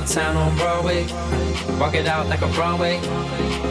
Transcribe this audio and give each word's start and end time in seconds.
Uptown 0.00 0.32
on 0.34 0.56
Broadway, 0.56 1.04
rock 1.76 1.94
it 1.94 2.06
out 2.06 2.26
like 2.26 2.40
a 2.40 2.48
Broadway. 2.56 2.98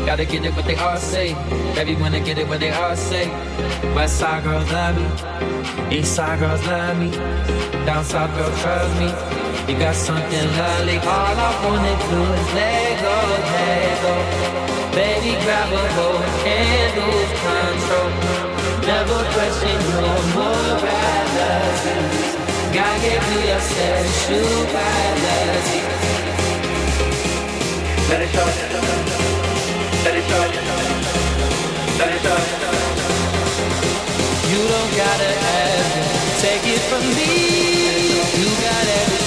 Gotta 0.06 0.26
get 0.26 0.46
it 0.46 0.56
what 0.56 0.66
they 0.66 0.76
all 0.76 0.98
say. 0.98 1.34
Baby 1.74 1.96
wanna 1.96 2.20
get 2.20 2.38
it 2.38 2.48
what 2.48 2.60
they 2.60 2.70
all 2.70 2.96
say. 2.96 3.28
West 3.96 4.20
side 4.20 4.44
girls 4.44 4.72
love 4.72 4.96
me, 4.96 5.08
East 5.98 6.14
side 6.16 6.38
girls 6.40 6.64
love 6.68 7.00
me, 7.00 7.10
down 7.84 8.06
south 8.06 8.30
girls 8.38 8.62
trust 8.62 8.96
me. 9.02 9.08
You 9.74 9.80
got 9.80 9.96
something 9.96 10.48
lovely. 10.54 10.98
All 10.98 11.40
I 11.50 11.52
wanna 11.66 11.96
do 11.98 12.22
is 12.38 12.54
let 12.54 13.02
go, 13.02 13.16
let 13.50 14.02
go. 14.06 14.14
Baby, 14.94 15.34
grab 15.44 15.74
a 15.74 15.82
hold 15.98 16.22
and 16.46 16.94
lose 16.94 17.34
control. 17.42 18.10
Never 18.86 19.18
question 19.34 19.82
your 19.90 20.14
morality. 20.38 21.98
Gotta 22.72 23.02
get 23.02 23.18
through 23.18 23.50
your 23.50 23.64
sexuality. 23.74 25.99
You 28.10 28.18
don't 34.68 34.94
gotta 34.98 35.30
ask, 35.30 36.42
take 36.42 36.66
it 36.66 36.82
from 36.90 37.04
me. 37.06 37.32
You 38.42 38.50
got 38.66 38.88
everything. 38.88 39.19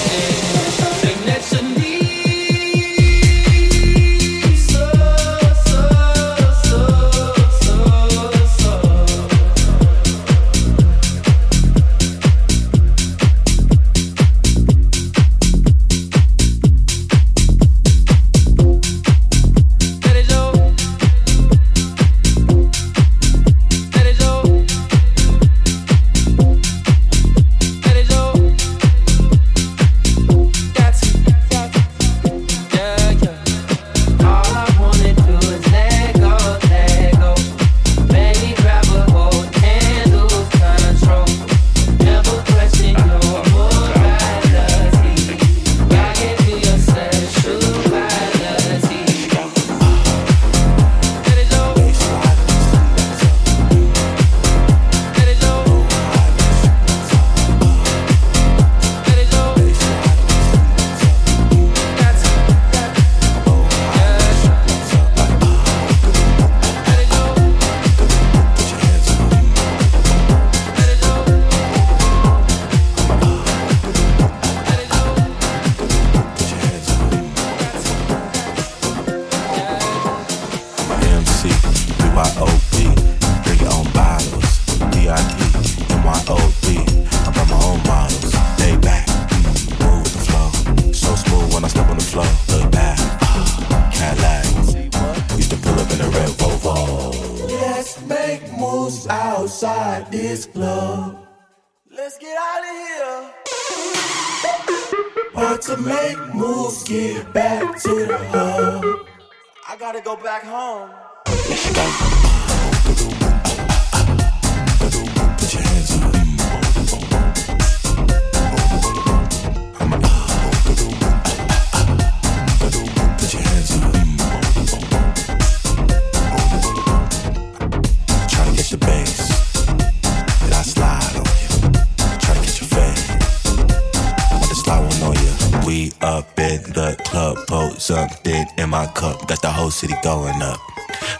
Something 137.83 138.45
in 138.57 138.69
my 138.69 138.87
cup. 138.87 139.27
Got 139.27 139.41
the 139.41 139.51
whole 139.51 139.71
city 139.71 139.93
going 140.03 140.41
up. 140.41 140.59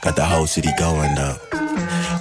Got 0.02 0.16
the 0.16 0.24
whole 0.24 0.48
city 0.48 0.70
going 0.80 1.18
up. 1.18 1.40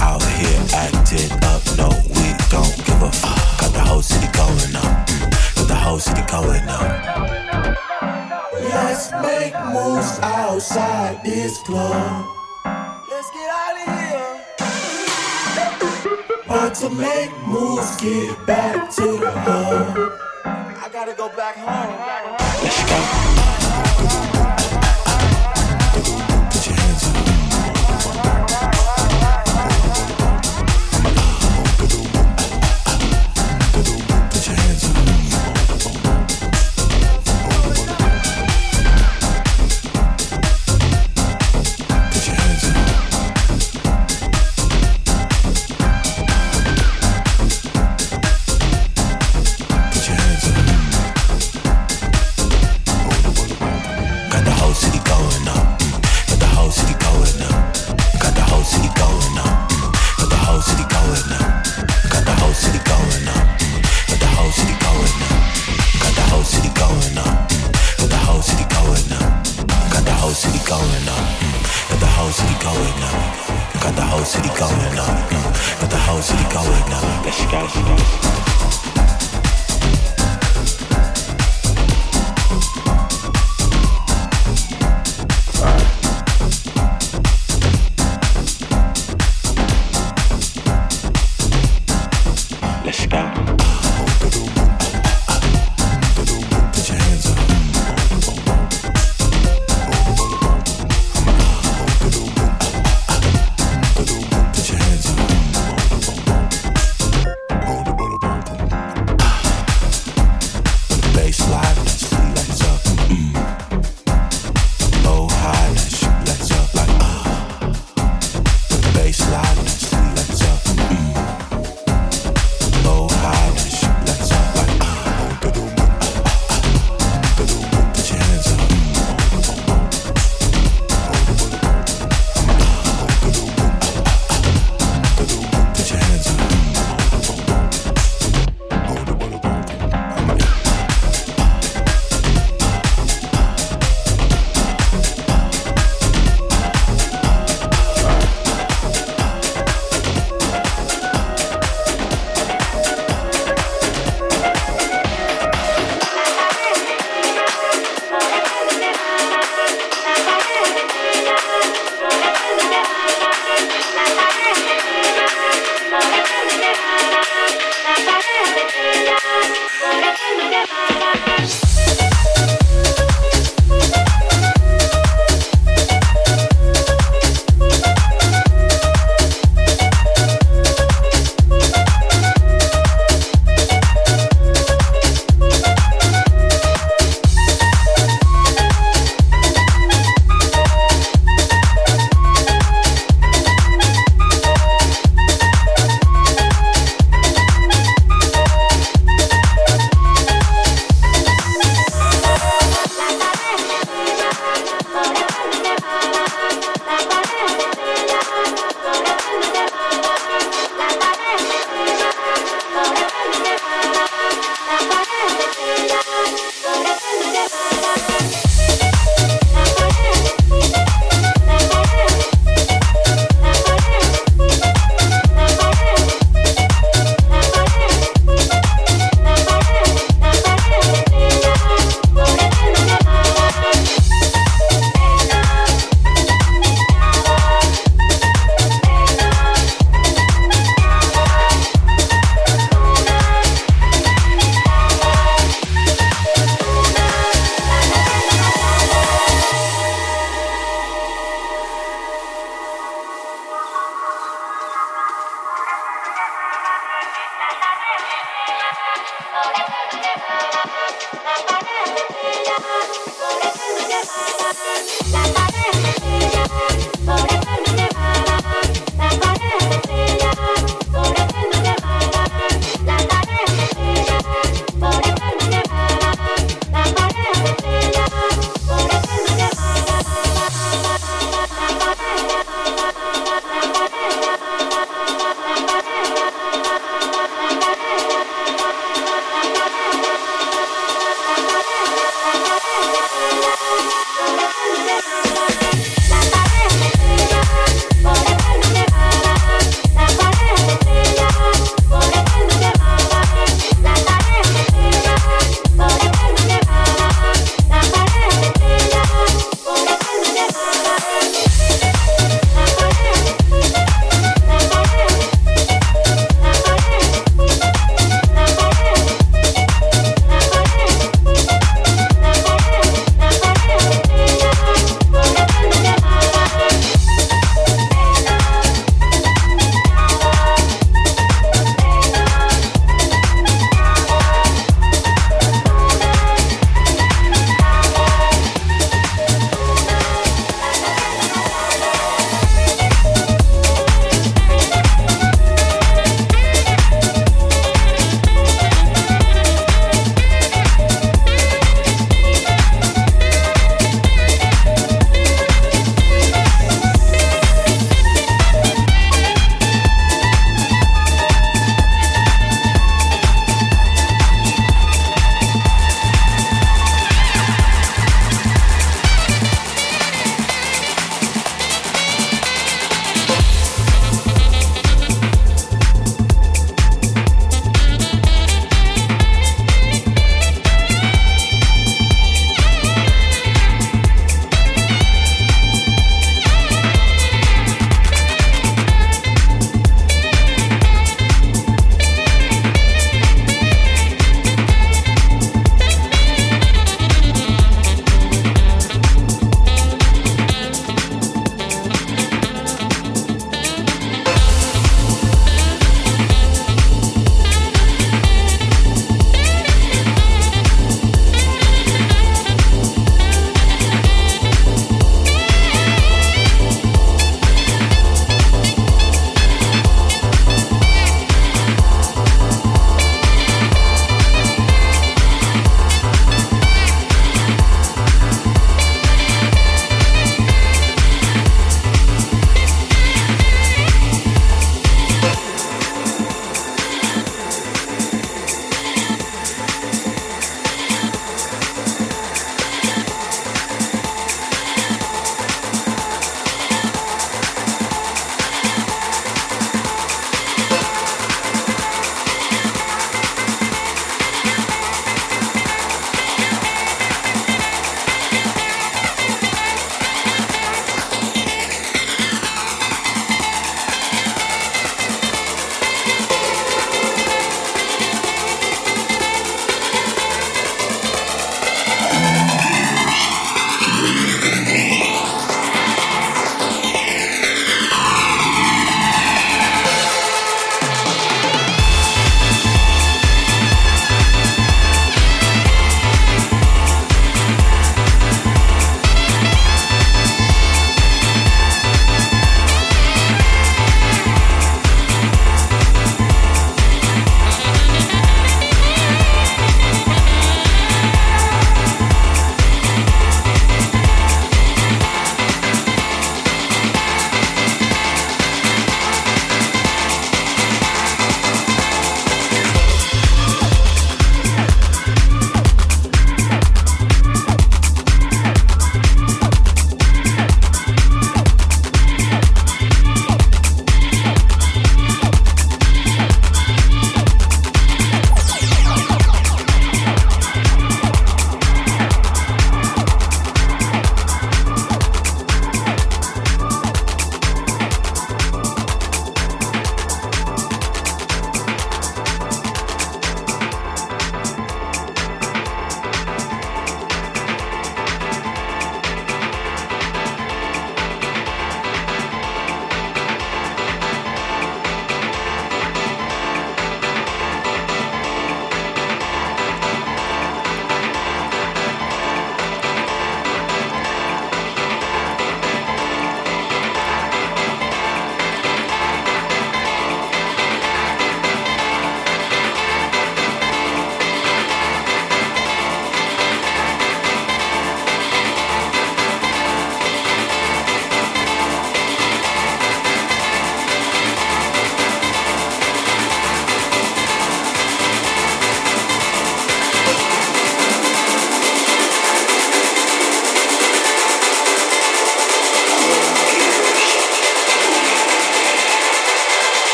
Out 0.00 0.22
here 0.22 0.60
acting 0.74 1.30
up, 1.52 1.62
no, 1.78 1.88
we 2.16 2.26
don't 2.50 2.76
give 2.84 3.00
a 3.00 3.12
fuck. 3.12 3.60
Got 3.60 3.72
the 3.72 3.80
whole 3.80 4.02
city 4.02 4.26
going 4.32 4.74
up. 4.74 5.06
Got 5.56 5.68
the 5.68 5.74
whole 5.74 6.00
city 6.00 6.22
going 6.26 6.68
up. 6.68 6.82
Let's 8.52 9.12
make 9.22 9.54
moves 9.72 10.18
outside 10.20 11.22
this 11.24 11.58
club. 11.58 12.26
Let's 13.10 13.30
get 13.36 13.48
out 13.62 13.76
of 13.82 13.88
here. 14.02 14.34
But 16.48 16.74
to 16.80 16.90
make 16.90 17.30
moves, 17.46 17.96
get 18.00 18.46
back 18.46 18.90
to 18.96 19.06
the 19.18 19.30
hub. 19.30 20.33
Gotta 20.94 21.12
go 21.12 21.28
back 21.28 21.56
home. 21.56 22.62
Let's 22.62 23.28
go. 23.28 23.33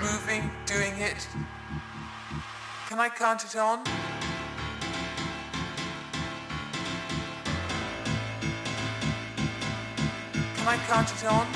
Moving, 0.00 0.50
doing 0.64 0.94
it. 0.98 1.28
Can 2.88 2.98
I 2.98 3.08
count 3.08 3.44
it 3.44 3.56
on? 3.56 3.84
Can 10.56 10.66
I 10.66 10.76
count 10.86 11.10
it 11.12 11.24
on? 11.24 11.46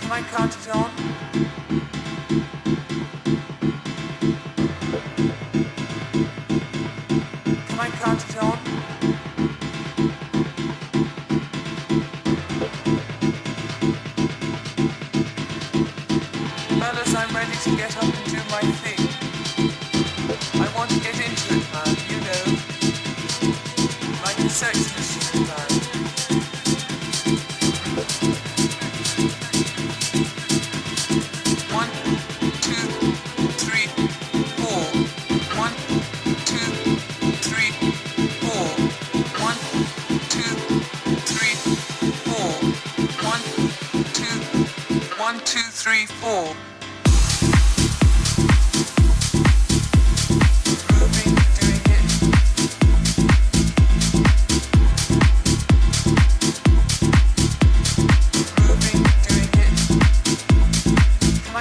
Can 0.00 0.12
I 0.12 0.22
count 0.22 0.56
it 0.56 0.74
on? 0.74 0.93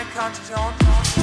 my 0.03 0.09
conscience. 0.11 1.22